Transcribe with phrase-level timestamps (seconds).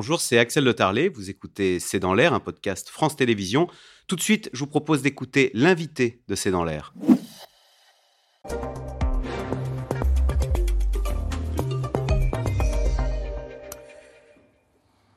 [0.00, 1.10] bonjour, c'est Axel Le Tarlet.
[1.10, 3.68] Vous écoutez C'est dans l'air, un podcast France Télévisions.
[4.06, 6.94] Tout de suite, je vous propose d'écouter l'invité de C'est dans l'air.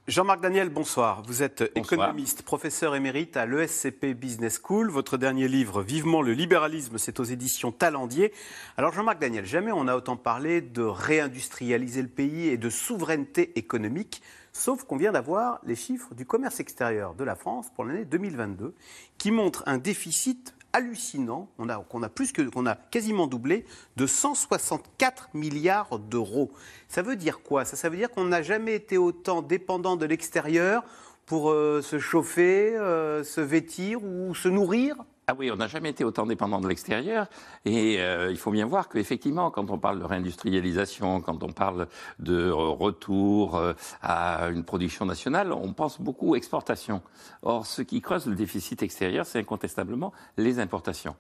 [0.05, 1.23] Jean-Marc Daniel, bonsoir.
[1.25, 4.89] Vous êtes économiste, professeur émérite à l'ESCP Business School.
[4.91, 8.34] Votre dernier livre, Vivement le libéralisme, c'est aux éditions Talendier.
[8.75, 13.57] Alors Jean-Marc Daniel, jamais on a autant parlé de réindustrialiser le pays et de souveraineté
[13.57, 14.21] économique,
[14.54, 18.73] sauf qu'on vient d'avoir les chiffres du commerce extérieur de la France pour l'année 2022,
[19.17, 21.49] qui montrent un déficit hallucinant,
[21.89, 26.52] qu'on a, quasiment doublé, de 164 milliards d'euros.
[26.88, 27.63] Ça veut dire quoi?
[27.63, 30.83] Ça, ça veut dire qu'on n'a jamais été autant dépendant de l'extérieur
[31.25, 34.95] pour euh, se chauffer, euh, se vêtir ou se nourrir?
[35.27, 37.27] Ah oui, on n'a jamais été autant dépendant de l'extérieur.
[37.64, 41.88] Et euh, il faut bien voir qu'effectivement, quand on parle de réindustrialisation, quand on parle
[42.20, 47.02] de retour euh, à une production nationale, on pense beaucoup exportation.
[47.42, 51.16] Or, ce qui creuse le déficit extérieur, c'est incontestablement les importations.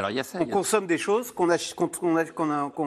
[0.00, 1.46] Alors, il y a ça, on consomme des choses qu'on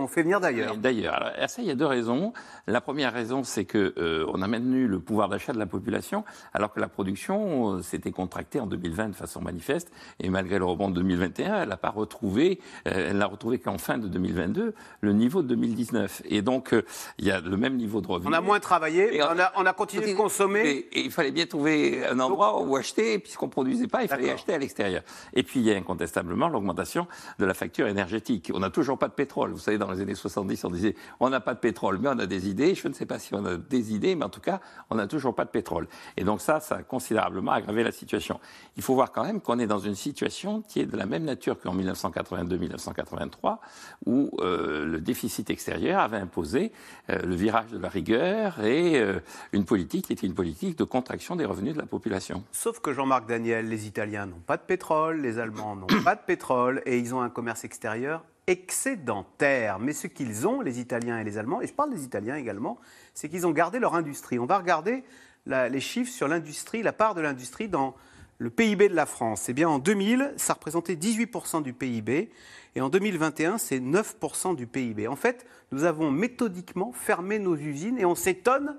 [0.07, 0.75] fait venir d'ailleurs.
[0.77, 2.33] D'ailleurs, alors, à ça, il y a deux raisons.
[2.65, 6.25] La première raison, c'est que euh, on a maintenu le pouvoir d'achat de la population,
[6.55, 10.65] alors que la production euh, s'était contractée en 2020 de façon manifeste, et malgré le
[10.65, 14.73] rebond de 2021, elle n'a pas retrouvé, euh, elle n'a retrouvé qu'en fin de 2022
[15.01, 16.23] le niveau de 2019.
[16.25, 16.73] Et donc,
[17.19, 18.27] il y a le même niveau de revenu.
[18.27, 20.87] On a moins travaillé, on, a, on, a, continué de consommer.
[20.91, 24.55] Et, il fallait bien trouver un endroit où acheter, puisqu'on produisait pas, il fallait acheter
[24.55, 25.03] à l'extérieur.
[25.35, 27.02] Et puis, il y a incontestablement l'augmentation
[27.39, 28.51] de la facture énergétique.
[28.53, 29.51] On n'a toujours pas de pétrole.
[29.51, 32.19] Vous savez, dans les années 70, on disait on n'a pas de pétrole, mais on
[32.19, 32.75] a des idées.
[32.75, 34.59] Je ne sais pas si on a des idées, mais en tout cas,
[34.89, 35.87] on n'a toujours pas de pétrole.
[36.17, 38.39] Et donc ça, ça a considérablement aggravé la situation.
[38.77, 41.23] Il faut voir quand même qu'on est dans une situation qui est de la même
[41.23, 43.57] nature qu'en 1982-1983,
[44.05, 46.71] où euh, le déficit extérieur avait imposé
[47.09, 49.19] euh, le virage de la rigueur et euh,
[49.51, 52.43] une politique qui était une politique de contraction des revenus de la population.
[52.51, 56.21] Sauf que Jean-Marc Daniel, les Italiens n'ont pas de pétrole, les Allemands n'ont pas de
[56.25, 59.79] pétrole, et ils ont un commerce extérieur excédentaire.
[59.79, 62.77] Mais ce qu'ils ont, les Italiens et les Allemands, et je parle des Italiens également,
[63.13, 64.39] c'est qu'ils ont gardé leur industrie.
[64.39, 65.03] On va regarder
[65.45, 67.95] les chiffres sur l'industrie, la part de l'industrie dans
[68.37, 69.47] le PIB de la France.
[69.49, 72.31] Eh bien, en 2000, ça représentait 18% du PIB,
[72.75, 75.07] et en 2021, c'est 9% du PIB.
[75.07, 78.77] En fait, nous avons méthodiquement fermé nos usines, et on s'étonne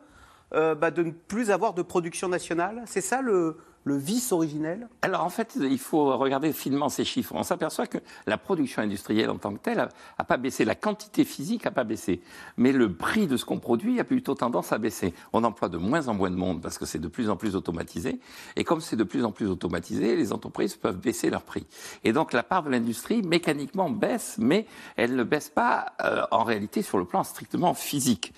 [0.53, 2.83] euh, bah, de ne plus avoir de production nationale.
[2.87, 7.35] C'est ça le, le vice originel Alors en fait, il faut regarder finement ces chiffres.
[7.35, 11.25] On s'aperçoit que la production industrielle en tant que telle n'a pas baissé, la quantité
[11.25, 12.23] physique n'a pas baissé,
[12.57, 15.15] mais le prix de ce qu'on produit a plutôt tendance à baisser.
[15.33, 17.57] On emploie de moins en moins de monde parce que c'est de plus en plus
[17.57, 18.21] automatisé,
[18.57, 21.67] et comme c'est de plus en plus automatisé, les entreprises peuvent baisser leur prix.
[22.05, 24.67] Et donc la part de l'industrie mécaniquement baisse, mais
[24.97, 28.33] elle ne baisse pas euh, en réalité sur le plan strictement physique.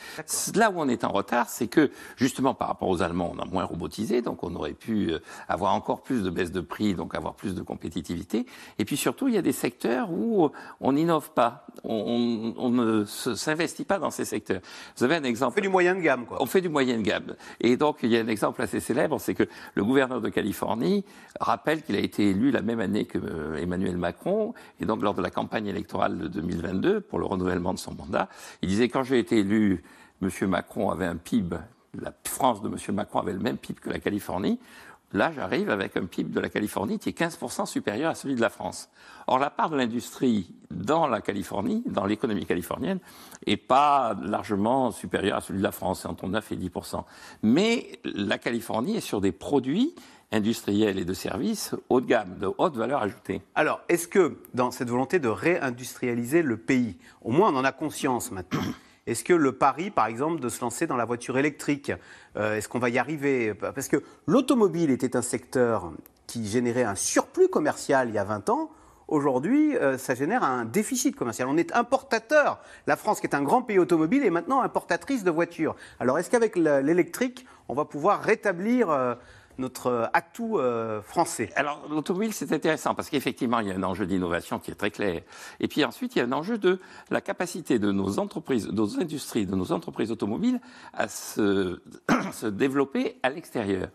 [0.54, 3.44] Là où on est en retard, c'est que justement par rapport aux Allemands, on a
[3.44, 5.18] moins robotisé, donc on aurait pu euh,
[5.48, 8.46] avoir encore plus de baisse de prix, donc avoir plus de compétitivité.
[8.78, 13.84] Et puis surtout, il y a des secteurs où on n'innove pas, on, ne s'investit
[13.84, 14.60] pas dans ces secteurs.
[14.96, 15.52] Vous avez un exemple.
[15.52, 16.38] On fait du moyen de gamme, quoi.
[16.40, 17.34] On fait du moyen de gamme.
[17.60, 19.44] Et donc, il y a un exemple assez célèbre, c'est que
[19.74, 21.04] le gouverneur de Californie
[21.40, 25.14] rappelle qu'il a été élu la même année que euh, Emmanuel Macron, et donc lors
[25.14, 28.28] de la campagne électorale de 2022, pour le renouvellement de son mandat,
[28.62, 29.82] il disait quand j'ai été élu,
[30.22, 30.30] M.
[30.48, 31.56] Macron avait un PIB
[32.00, 32.94] la France de M.
[32.94, 34.58] Macron avait le même PIB que la Californie.
[35.12, 38.40] Là, j'arrive avec un PIB de la Californie qui est 15% supérieur à celui de
[38.40, 38.88] la France.
[39.28, 42.98] Or, la part de l'industrie dans la Californie, dans l'économie californienne,
[43.46, 47.04] n'est pas largement supérieure à celui de la France, c'est entre 9 et 10%.
[47.42, 49.94] Mais la Californie est sur des produits
[50.32, 53.42] industriels et de services haut de gamme, de haute valeur ajoutée.
[53.54, 57.72] Alors, est-ce que dans cette volonté de réindustrialiser le pays, au moins on en a
[57.72, 58.62] conscience maintenant,
[59.06, 61.92] est-ce que le pari, par exemple, de se lancer dans la voiture électrique,
[62.36, 63.54] euh, est-ce qu'on va y arriver?
[63.54, 65.92] Parce que l'automobile était un secteur
[66.26, 68.70] qui générait un surplus commercial il y a 20 ans.
[69.08, 71.46] Aujourd'hui, euh, ça génère un déficit commercial.
[71.48, 72.60] On est importateur.
[72.88, 75.76] La France, qui est un grand pays automobile, est maintenant importatrice de voitures.
[76.00, 79.14] Alors, est-ce qu'avec l'électrique, on va pouvoir rétablir euh,
[79.58, 83.82] notre euh, atout euh, français Alors l'automobile, c'est intéressant parce qu'effectivement, il y a un
[83.82, 85.22] enjeu d'innovation qui est très clair.
[85.60, 86.80] Et puis ensuite, il y a un enjeu de
[87.10, 90.60] la capacité de nos entreprises, de nos industries, de nos entreprises automobiles
[90.92, 91.80] à se,
[92.32, 93.88] se développer à l'extérieur.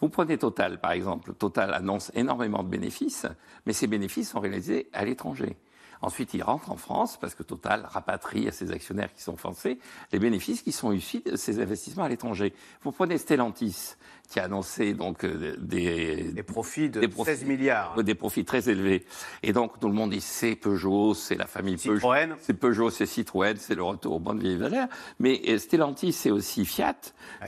[0.00, 1.32] Vous prenez Total, par exemple.
[1.34, 3.26] Total annonce énormément de bénéfices,
[3.66, 5.56] mais ces bénéfices sont réalisés à l'étranger.
[6.02, 9.78] Ensuite, il rentre en France parce que Total rapatrie à ses actionnaires qui sont français
[10.12, 12.54] les bénéfices qui sont issus de ces investissements à l'étranger.
[12.82, 13.96] Vous prenez Stellantis,
[14.28, 18.02] qui a annoncé donc euh, des, des profits de 16 milliards.
[18.02, 19.04] Des profits très élevés.
[19.42, 22.28] Et donc tout le monde dit c'est Peugeot, c'est la famille Citroën.
[22.28, 22.40] Peugeot.
[22.40, 24.88] C'est Peugeot, c'est Citroën, c'est le retour au bon vieille valeur.
[25.18, 26.96] Mais euh, Stellantis, c'est aussi Fiat,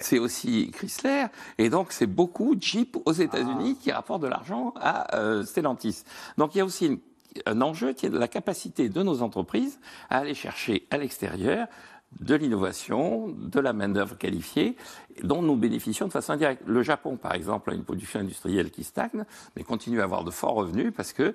[0.00, 1.26] c'est aussi Chrysler.
[1.58, 3.82] Et donc c'est beaucoup Jeep aux États-Unis ah.
[3.82, 6.04] qui rapportent de l'argent à euh, Stellantis.
[6.36, 7.00] Donc il y a aussi
[7.46, 9.78] un enjeu qui est de la capacité de nos entreprises
[10.10, 11.66] à aller chercher à l'extérieur
[12.20, 14.76] de l'innovation, de la main-d'œuvre qualifiée,
[15.22, 16.62] dont nous bénéficions de façon indirecte.
[16.66, 19.24] Le Japon, par exemple, a une production industrielle qui stagne,
[19.54, 21.34] mais continue à avoir de forts revenus parce que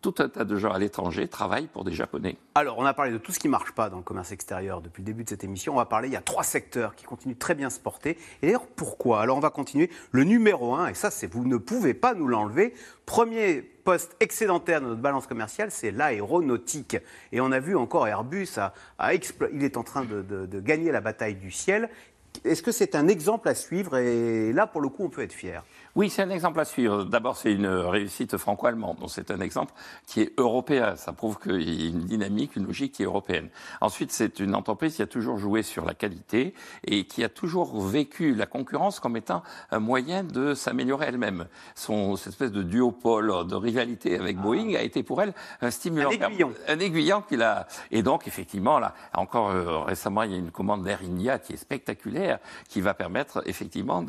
[0.00, 2.38] tout un tas de gens à l'étranger travaillent pour des Japonais.
[2.54, 4.80] Alors, on a parlé de tout ce qui ne marche pas dans le commerce extérieur
[4.80, 5.74] depuis le début de cette émission.
[5.74, 8.16] On va parler, il y a trois secteurs qui continuent très bien se porter.
[8.40, 9.20] Et d'ailleurs, pourquoi?
[9.20, 9.90] Alors, on va continuer.
[10.12, 12.72] Le numéro un, et ça, c'est vous ne pouvez pas nous l'enlever.
[13.04, 16.96] Premier poste excédentaire de notre balance commerciale, c'est l'aéronautique.
[17.30, 18.58] Et on a vu encore Airbus,
[19.00, 21.88] il est en train de gagner la bataille du ciel.
[22.44, 25.32] Est-ce que c'est un exemple à suivre Et là, pour le coup, on peut être
[25.32, 25.62] fier?
[25.94, 27.04] Oui, c'est un exemple à suivre.
[27.04, 28.98] D'abord, c'est une réussite franco-allemande.
[28.98, 29.72] Donc, c'est un exemple
[30.06, 30.94] qui est européen.
[30.96, 33.48] Ça prouve qu'il y a une dynamique, une logique qui est européenne.
[33.80, 36.52] Ensuite, c'est une entreprise qui a toujours joué sur la qualité
[36.84, 41.46] et qui a toujours vécu la concurrence comme étant un moyen de s'améliorer elle-même.
[41.74, 44.42] Son cette espèce de duopole, de rivalité avec ah.
[44.42, 46.10] Boeing a été pour elle un stimulant.
[46.10, 46.52] Un aiguillon.
[46.68, 47.66] Un aiguillon qu'il a.
[47.90, 51.54] Et donc, effectivement, là, encore euh, récemment, il y a une commande d'Air India qui
[51.54, 52.25] est spectaculaire,
[52.68, 54.04] qui va permettre effectivement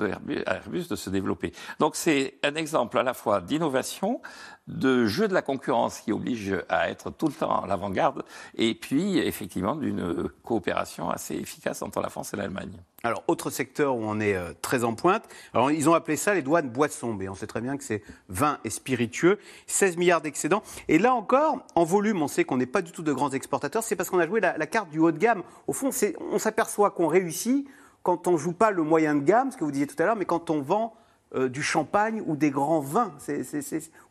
[0.45, 1.51] à Airbus de se développer.
[1.79, 4.21] Donc c'est un exemple à la fois d'innovation,
[4.67, 8.23] de jeu de la concurrence qui oblige à être tout le temps à l'avant-garde,
[8.55, 12.71] et puis effectivement d'une coopération assez efficace entre la France et l'Allemagne.
[13.03, 15.23] Alors, autre secteur où on est euh, très en pointe,
[15.53, 18.01] alors ils ont appelé ça les douanes boissons, mais on sait très bien que c'est
[18.27, 19.37] vin et spiritueux,
[19.67, 20.63] 16 milliards d'excédents.
[20.87, 23.83] Et là encore, en volume, on sait qu'on n'est pas du tout de grands exportateurs,
[23.83, 25.43] c'est parce qu'on a joué la, la, carte du haut de gamme.
[25.67, 25.91] Au fond,
[26.31, 27.67] on s'aperçoit qu'on réussit
[28.03, 30.05] quand on ne joue pas le moyen de gamme, ce que vous disiez tout à
[30.05, 30.93] l'heure, mais quand on vend
[31.35, 33.11] euh, du champagne ou des grands vins,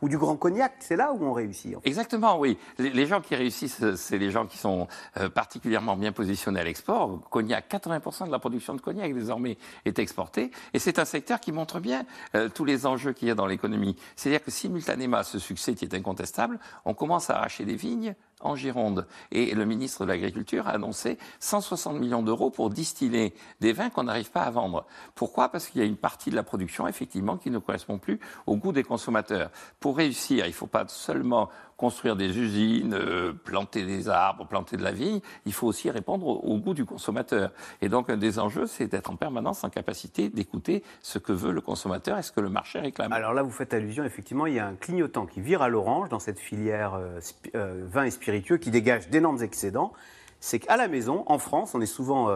[0.03, 0.75] ou du grand cognac.
[0.81, 1.75] C'est là où on réussit.
[1.83, 2.59] Exactement, oui.
[2.77, 4.87] Les, gens qui réussissent, c'est les gens qui sont
[5.17, 7.27] euh, particulièrement bien positionnés à l'export.
[7.31, 9.57] Cognac, 80% de la production de cognac désormais
[9.87, 10.51] est exportée.
[10.75, 12.05] Et c'est un secteur qui montre bien
[12.35, 13.97] euh, tous les enjeux qu'il y a dans l'économie.
[14.15, 18.15] C'est-à-dire que simultanément à ce succès qui est incontestable, on commence à arracher des vignes
[18.41, 19.07] en Gironde.
[19.33, 24.05] Et le ministre de l'Agriculture a annoncé 160 millions d'euros pour distiller des vins qu'on
[24.05, 24.87] n'arrive pas à vendre.
[25.15, 25.49] Pourquoi?
[25.49, 28.57] Parce qu'il y a une partie de la production, effectivement, qui ne correspond plus au
[28.57, 29.51] goût des consommateurs.
[29.81, 34.77] Pour réussir, il ne faut pas seulement construire des usines, euh, planter des arbres, planter
[34.77, 37.53] de la vigne, il faut aussi répondre au, goût du consommateur.
[37.83, 41.53] Et donc un des enjeux, c'est d'être en permanence en capacité d'écouter ce que veut
[41.53, 43.13] le consommateur et ce que le marché réclame.
[43.13, 46.09] Alors là, vous faites allusion, effectivement, il y a un clignotant qui vire à l'orange
[46.09, 47.21] dans cette filière euh,
[47.55, 49.93] euh, vin et spiritueux qui dégage d'énormes excédents.
[50.41, 52.31] C'est qu'à la maison, en France, on est souvent,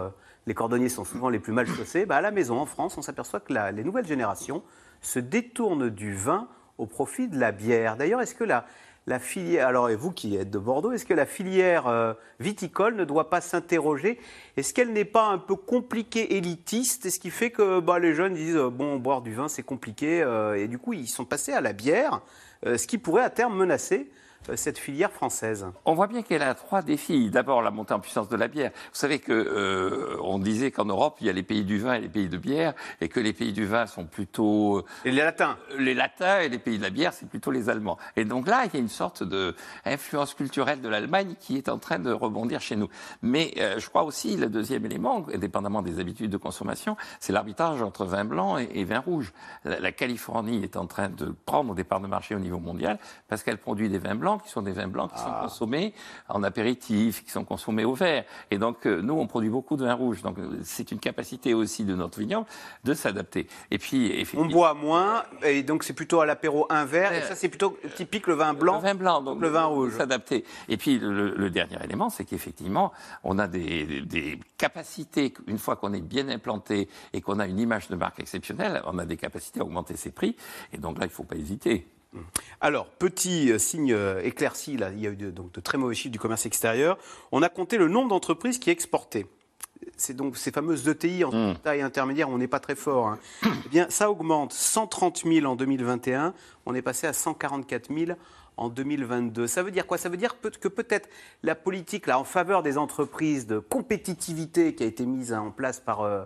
[0.47, 3.03] les cordonniers sont souvent les plus mal chaussés, bah à la maison, en France, on
[3.03, 4.63] s'aperçoit que les nouvelles générations
[5.03, 6.49] se détournent du vin
[6.79, 7.97] au profit de la bière.
[7.97, 8.65] D'ailleurs, est-ce que la,
[9.07, 12.95] la filière, alors et vous qui êtes de Bordeaux, est-ce que la filière euh, viticole
[12.97, 14.19] ne doit pas s'interroger?
[14.57, 17.07] Est-ce qu'elle n'est pas un peu compliquée, élitiste?
[17.07, 19.63] Et ce qui fait que bah, les jeunes disent euh, bon, boire du vin c'est
[19.63, 22.21] compliqué, euh, et du coup ils sont passés à la bière,
[22.65, 24.11] ce qui pourrait à terme menacer
[24.55, 27.31] cette filière française On voit bien qu'elle a trois défis.
[27.31, 28.71] D'abord, la montée en puissance de la bière.
[28.75, 31.95] Vous savez que euh, on disait qu'en Europe, il y a les pays du vin
[31.95, 35.11] et les pays de bière, et que les pays du vin sont plutôt euh, et
[35.11, 35.59] les latins.
[35.79, 37.99] Les latins et les pays de la bière, c'est plutôt les Allemands.
[38.17, 39.55] Et donc là, il y a une sorte de
[39.85, 42.89] influence culturelle de l'Allemagne qui est en train de rebondir chez nous.
[43.23, 48.05] Mais je crois aussi le deuxième élément, indépendamment des habitudes de consommation, c'est l'arbitrage entre
[48.05, 49.33] vin blanc et, vin rouge.
[49.65, 52.99] La, la Californie est en train de prendre des parts de marché au niveau mondial
[53.29, 55.41] parce qu'elle produit des vins blancs qui sont des vins blancs qui sont ah.
[55.43, 55.95] consommés
[56.29, 58.25] en apéritif, qui sont consommés au verre.
[58.51, 60.23] Et donc, euh, nous, on produit beaucoup de vins rouges.
[60.23, 62.47] Donc, euh, c'est une capacité aussi de notre vignoble
[62.85, 63.47] de s'adapter.
[63.71, 67.13] Et puis, on boit moins, et donc c'est plutôt à l'apéro un verre.
[67.13, 68.77] Et ça, c'est plutôt typique le vin blanc.
[68.77, 69.97] Le vin blanc, donc le vin rouge.
[69.97, 70.45] S'adapter.
[70.69, 72.93] Et puis, le, dernier élément, c'est qu'effectivement,
[73.25, 77.59] on a des, des capacités, une fois qu'on est bien implanté et qu'on a une
[77.59, 80.37] image de marque exceptionnelle, on a des capacités à augmenter ses prix.
[80.73, 81.87] Et donc là, il ne faut pas hésiter.
[82.61, 85.79] Alors, petit euh, signe euh, éclairci, là, il y a eu de, donc, de très
[85.79, 86.99] mauvais chiffres du commerce extérieur.
[87.33, 89.27] On a compté le nombre d'entreprises qui exportaient.
[89.97, 91.59] C'est donc ces fameuses ETI en mmh.
[91.63, 93.09] taille intermédiaire, on n'est pas très fort.
[93.09, 93.19] Hein.
[93.65, 96.35] Eh bien, ça augmente 130 000 en 2021,
[96.67, 98.19] on est passé à 144 000
[98.57, 99.47] en 2022.
[99.47, 99.97] Ça veut dire quoi?
[99.97, 101.09] Ça veut dire que peut-être
[101.43, 105.81] la politique là, en faveur des entreprises de compétitivité qui a été mise en place
[105.81, 106.25] par euh,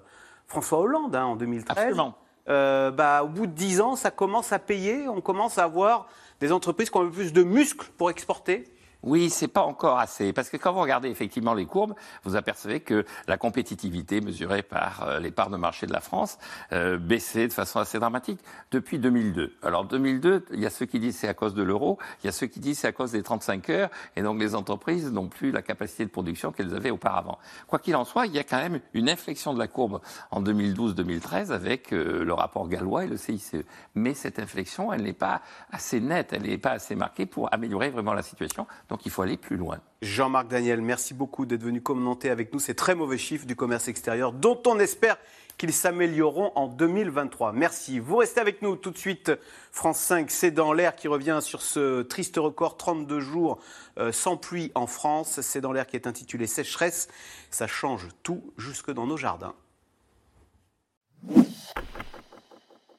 [0.48, 2.18] François Hollande hein, en 2013, Absolument.
[2.48, 5.08] Euh, bah, au bout de 10 ans, ça commence à payer.
[5.08, 6.06] On commence à avoir
[6.40, 8.64] des entreprises qui ont un peu plus de muscles pour exporter.
[9.04, 10.32] Oui, c'est pas encore assez.
[10.32, 15.02] Parce que quand vous regardez effectivement les courbes, vous apercevez que la compétitivité mesurée par
[15.02, 16.38] euh, les parts de marché de la France
[16.73, 19.56] euh, baissait de façon assez dramatique depuis 2002.
[19.62, 22.28] Alors 2002, il y a ceux qui disent c'est à cause de l'euro, il y
[22.30, 25.28] a ceux qui disent c'est à cause des 35 heures, et donc les entreprises n'ont
[25.28, 27.38] plus la capacité de production qu'elles avaient auparavant.
[27.66, 30.42] Quoi qu'il en soit, il y a quand même une inflexion de la courbe en
[30.42, 33.56] 2012-2013 avec euh, le rapport gallois et le CICE.
[33.94, 37.90] Mais cette inflexion, elle n'est pas assez nette, elle n'est pas assez marquée pour améliorer
[37.90, 38.66] vraiment la situation.
[39.04, 39.78] Il faut aller plus loin.
[40.02, 43.88] Jean-Marc Daniel, merci beaucoup d'être venu commenter avec nous ces très mauvais chiffres du commerce
[43.88, 45.16] extérieur dont on espère
[45.56, 47.52] qu'ils s'amélioreront en 2023.
[47.52, 47.98] Merci.
[47.98, 49.32] Vous restez avec nous tout de suite.
[49.70, 53.60] France 5, c'est dans l'air qui revient sur ce triste record 32 jours
[53.98, 55.40] euh, sans pluie en France.
[55.40, 57.08] C'est dans l'air qui est intitulé Sécheresse.
[57.50, 59.54] Ça change tout jusque dans nos jardins.